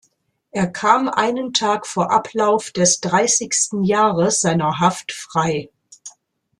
Er 0.49 0.65
kam 0.65 1.09
einen 1.09 1.53
Tag 1.53 1.85
vor 1.85 2.09
Ablauf 2.09 2.71
des 2.71 3.01
dreißigsten 3.01 3.83
Jahres 3.83 4.41
seiner 4.41 4.79
Haft 4.79 5.11
frei. 5.11 5.69